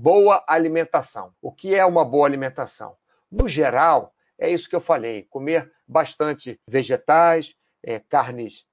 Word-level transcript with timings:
boa 0.00 0.42
alimentação. 0.48 1.34
O 1.42 1.52
que 1.52 1.74
é 1.74 1.84
uma 1.84 2.04
boa 2.04 2.26
alimentação? 2.26 2.96
No 3.30 3.46
geral, 3.46 4.14
é 4.38 4.50
isso 4.50 4.68
que 4.68 4.74
eu 4.74 4.80
falei: 4.80 5.24
comer 5.24 5.70
bastante 5.86 6.58
vegetais, 6.66 7.54
é, 7.82 7.98
carnes, 7.98 8.66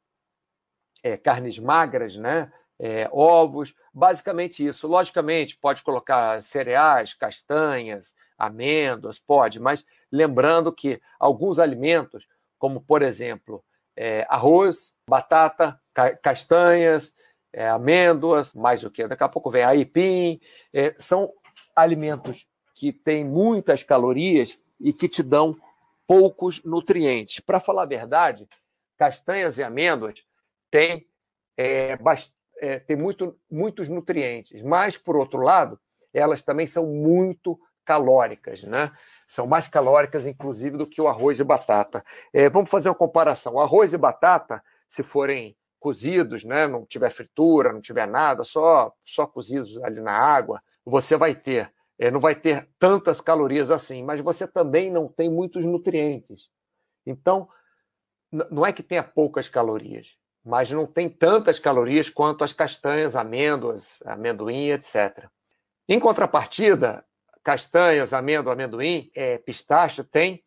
é, 1.04 1.18
carnes 1.18 1.60
magras, 1.60 2.16
né? 2.16 2.52
É, 2.80 3.10
ovos, 3.12 3.74
basicamente 3.94 4.66
isso. 4.66 4.88
Logicamente, 4.88 5.58
pode 5.58 5.84
colocar 5.84 6.42
cereais, 6.42 7.14
castanhas, 7.14 8.16
amêndoas, 8.38 9.20
pode, 9.20 9.60
mas 9.60 9.84
lembrando 10.12 10.72
que 10.72 11.02
alguns 11.20 11.60
alimentos, 11.60 12.26
como 12.58 12.80
por 12.80 13.02
exemplo, 13.02 13.64
é, 13.96 14.26
arroz, 14.30 14.94
batata, 15.10 15.78
ca 15.94 16.16
castanhas, 16.16 17.14
é, 17.58 17.68
amêndoas, 17.70 18.54
mais 18.54 18.84
o 18.84 18.92
que? 18.92 19.08
Daqui 19.08 19.24
a 19.24 19.28
pouco 19.28 19.50
vem 19.50 19.64
aipim, 19.64 20.40
é, 20.72 20.94
são 21.00 21.34
alimentos 21.76 22.48
que 22.76 22.94
têm 22.94 23.26
muitas 23.26 23.82
calorias 23.82 24.60
e 24.80 24.94
que 24.94 25.10
te 25.10 25.24
dão 25.24 25.58
poucos 26.06 26.64
nutrientes. 26.64 27.40
Para 27.40 27.60
falar 27.60 27.82
a 27.82 27.88
verdade, 27.88 28.48
castanhas 28.96 29.58
e 29.58 29.64
amêndoas 29.64 30.24
têm, 30.70 31.08
é, 31.58 31.98
é, 32.62 32.78
têm 32.78 32.96
muito, 32.96 33.36
muitos 33.50 33.90
nutrientes, 33.90 34.62
mas, 34.62 34.96
por 34.96 35.16
outro 35.18 35.42
lado, 35.42 35.80
elas 36.14 36.44
também 36.44 36.68
são 36.68 36.86
muito 36.86 37.60
calóricas, 37.84 38.62
né? 38.62 38.92
São 39.28 39.48
mais 39.48 39.68
calóricas, 39.68 40.28
inclusive, 40.28 40.78
do 40.78 40.86
que 40.86 41.02
o 41.02 41.08
arroz 41.08 41.40
e 41.40 41.44
batata. 41.44 42.06
É, 42.32 42.50
vamos 42.50 42.70
fazer 42.70 42.90
uma 42.90 42.96
comparação. 42.96 43.56
O 43.56 43.60
arroz 43.60 43.94
e 43.94 43.98
batata, 43.98 44.64
se 44.88 45.02
forem 45.02 45.57
cozidos, 45.80 46.44
né? 46.44 46.68
não 46.68 46.86
tiver 46.86 47.10
fritura, 47.12 47.72
não 47.72 47.82
tiver 47.82 48.08
nada, 48.08 48.44
só, 48.44 48.94
só 49.06 49.26
cozidos 49.26 49.82
ali 49.84 50.02
na 50.02 50.12
água, 50.12 50.62
você 50.86 51.16
vai 51.18 51.36
ter, 51.36 51.72
é, 52.00 52.10
não 52.10 52.20
vai 52.20 52.36
ter 52.36 52.70
tantas 52.80 53.22
calorias 53.22 53.72
assim, 53.72 54.04
mas 54.04 54.22
você 54.22 54.48
também 54.48 54.92
não 54.92 55.08
tem 55.08 55.30
muitos 55.30 55.66
nutrientes. 55.66 56.50
Então, 57.06 57.48
não 58.32 58.66
é 58.66 58.74
que 58.74 58.84
tenha 58.84 59.04
poucas 59.04 59.48
calorias, 59.48 60.16
mas 60.44 60.72
não 60.72 60.86
tem 60.86 61.10
tantas 61.10 61.60
calorias 61.60 62.10
quanto 62.10 62.44
as 62.44 62.54
castanhas, 62.54 63.16
amêndoas, 63.16 64.00
amendoim, 64.06 64.72
etc. 64.72 65.28
Em 65.88 66.00
contrapartida, 66.00 67.06
castanhas, 67.44 68.14
amêndoa, 68.14 68.54
amendoim, 68.54 69.10
é, 69.16 69.38
pistache 69.38 70.04
tem 70.04 70.44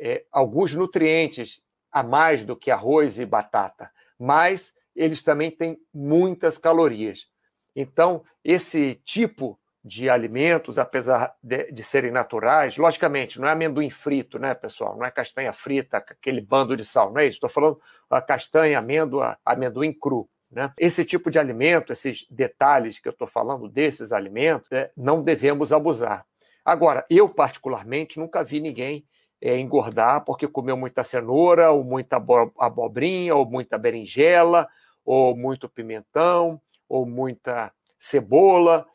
é, 0.00 0.24
alguns 0.32 0.74
nutrientes 0.74 1.60
a 1.92 2.02
mais 2.02 2.44
do 2.44 2.56
que 2.56 2.70
arroz 2.70 3.18
e 3.18 3.26
batata, 3.26 3.90
mas 4.20 4.74
eles 4.94 5.22
também 5.22 5.50
têm 5.50 5.78
muitas 5.94 6.58
calorias. 6.58 7.26
Então, 7.74 8.22
esse 8.44 8.96
tipo 9.04 9.58
de 9.82 10.10
alimentos, 10.10 10.78
apesar 10.78 11.34
de, 11.42 11.72
de, 11.72 11.82
serem 11.82 12.10
naturais, 12.10 12.76
logicamente, 12.76 13.40
não 13.40 13.48
é 13.48 13.52
amendoim 13.52 13.88
frito, 13.88 14.38
né, 14.38 14.54
pessoal? 14.54 14.94
Não 14.94 15.06
é 15.06 15.10
castanha 15.10 15.54
frita, 15.54 15.96
aquele 15.96 16.42
bando 16.42 16.76
de 16.76 16.84
sal, 16.84 17.10
não 17.10 17.20
é 17.20 17.24
isso? 17.24 17.36
Estou 17.36 17.48
falando 17.48 17.80
a 18.10 18.20
castanha, 18.20 18.78
amêndoa, 18.78 19.38
amendoim 19.42 19.92
cru. 19.92 20.28
Né? 20.50 20.70
Esse 20.76 21.04
tipo 21.04 21.30
de 21.30 21.38
alimento, 21.38 21.92
esses 21.92 22.26
detalhes 22.28 22.98
que 22.98 23.08
eu 23.08 23.12
estou 23.12 23.26
falando 23.26 23.68
desses 23.68 24.12
alimentos, 24.12 24.70
é, 24.70 24.90
não 24.96 25.22
devemos 25.22 25.72
abusar. 25.72 26.26
Agora, 26.62 27.06
eu 27.08 27.28
particularmente 27.28 28.18
nunca 28.18 28.44
vi 28.44 28.60
ninguém 28.60 29.06
é, 29.40 29.58
engordar 29.58 30.24
porque 30.24 30.46
comeu 30.46 30.76
muita 30.76 31.02
cenoura, 31.04 31.70
ou 31.70 31.82
muita 31.82 32.16
abobrinha, 32.58 33.34
ou 33.34 33.44
muita 33.44 33.78
berinjela, 33.78 34.68
ou 35.04 35.36
muito 35.36 35.68
pimentão, 35.68 36.60
ou 36.88 37.06
muita 37.06 37.72
cebola, 37.98 38.86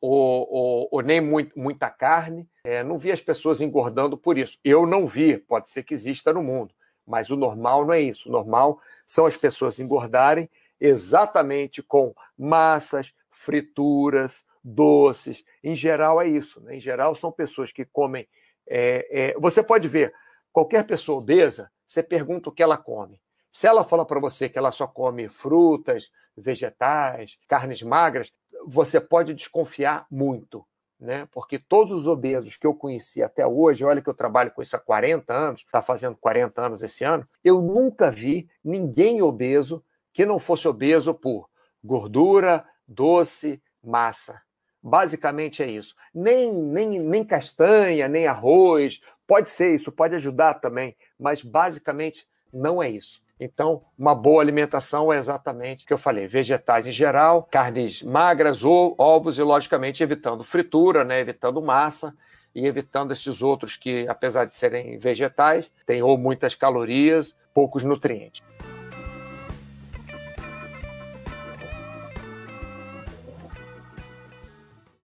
ou, 0.00 0.48
ou, 0.50 0.88
ou 0.90 1.02
nem 1.02 1.20
muito, 1.20 1.58
muita 1.58 1.88
carne. 1.88 2.48
É, 2.64 2.82
não 2.82 2.98
vi 2.98 3.10
as 3.10 3.20
pessoas 3.20 3.60
engordando 3.60 4.16
por 4.16 4.36
isso. 4.36 4.58
Eu 4.64 4.86
não 4.86 5.06
vi, 5.06 5.38
pode 5.38 5.70
ser 5.70 5.82
que 5.82 5.94
exista 5.94 6.32
no 6.32 6.42
mundo, 6.42 6.74
mas 7.06 7.30
o 7.30 7.36
normal 7.36 7.86
não 7.86 7.92
é 7.92 8.00
isso. 8.00 8.28
O 8.28 8.32
normal 8.32 8.80
são 9.06 9.26
as 9.26 9.36
pessoas 9.36 9.78
engordarem 9.78 10.48
exatamente 10.80 11.82
com 11.82 12.14
massas, 12.36 13.14
frituras, 13.30 14.44
doces. 14.62 15.44
Em 15.62 15.74
geral, 15.74 16.20
é 16.20 16.28
isso. 16.28 16.60
Né? 16.60 16.76
Em 16.76 16.80
geral, 16.80 17.14
são 17.14 17.30
pessoas 17.32 17.72
que 17.72 17.84
comem. 17.84 18.26
É, 18.66 19.30
é, 19.30 19.34
você 19.38 19.62
pode 19.62 19.88
ver, 19.88 20.12
qualquer 20.52 20.84
pessoa 20.86 21.18
obesa, 21.18 21.70
você 21.86 22.02
pergunta 22.02 22.48
o 22.48 22.52
que 22.52 22.62
ela 22.62 22.76
come. 22.76 23.20
Se 23.52 23.66
ela 23.66 23.84
fala 23.84 24.04
para 24.04 24.18
você 24.18 24.48
que 24.48 24.58
ela 24.58 24.72
só 24.72 24.86
come 24.86 25.28
frutas, 25.28 26.10
vegetais, 26.36 27.38
carnes 27.48 27.82
magras, 27.82 28.32
você 28.66 29.00
pode 29.00 29.34
desconfiar 29.34 30.06
muito. 30.10 30.66
Né? 30.98 31.28
Porque 31.32 31.58
todos 31.58 31.92
os 31.92 32.06
obesos 32.06 32.56
que 32.56 32.66
eu 32.66 32.74
conheci 32.74 33.22
até 33.22 33.46
hoje, 33.46 33.84
olha 33.84 34.00
que 34.00 34.08
eu 34.08 34.14
trabalho 34.14 34.50
com 34.50 34.62
isso 34.62 34.74
há 34.74 34.78
40 34.78 35.32
anos, 35.32 35.60
está 35.60 35.82
fazendo 35.82 36.16
40 36.16 36.62
anos 36.62 36.82
esse 36.82 37.04
ano, 37.04 37.28
eu 37.42 37.60
nunca 37.60 38.10
vi 38.10 38.48
ninguém 38.62 39.20
obeso 39.20 39.84
que 40.12 40.24
não 40.24 40.38
fosse 40.38 40.66
obeso 40.66 41.12
por 41.12 41.48
gordura, 41.82 42.64
doce, 42.86 43.62
massa. 43.82 44.40
Basicamente 44.86 45.62
é 45.62 45.66
isso. 45.66 45.96
Nem, 46.14 46.52
nem, 46.52 47.00
nem 47.00 47.24
castanha, 47.24 48.06
nem 48.06 48.26
arroz. 48.26 49.00
Pode 49.26 49.48
ser 49.48 49.74
isso, 49.74 49.90
pode 49.90 50.14
ajudar 50.14 50.60
também, 50.60 50.94
mas 51.18 51.42
basicamente 51.42 52.28
não 52.52 52.82
é 52.82 52.90
isso. 52.90 53.22
Então, 53.40 53.82
uma 53.98 54.14
boa 54.14 54.42
alimentação 54.42 55.10
é 55.10 55.16
exatamente 55.16 55.84
o 55.84 55.86
que 55.86 55.92
eu 55.94 55.98
falei: 55.98 56.28
vegetais 56.28 56.86
em 56.86 56.92
geral, 56.92 57.42
carnes 57.50 58.02
magras, 58.02 58.62
ou 58.62 58.94
ovos, 58.98 59.38
e 59.38 59.42
logicamente 59.42 60.02
evitando 60.02 60.44
fritura, 60.44 61.02
né? 61.02 61.18
evitando 61.18 61.62
massa 61.62 62.14
e 62.54 62.66
evitando 62.66 63.12
esses 63.12 63.42
outros 63.42 63.76
que, 63.76 64.06
apesar 64.06 64.44
de 64.44 64.54
serem 64.54 64.98
vegetais, 64.98 65.72
têm 65.86 66.02
ou 66.02 66.18
muitas 66.18 66.54
calorias, 66.54 67.34
poucos 67.54 67.82
nutrientes. 67.82 68.42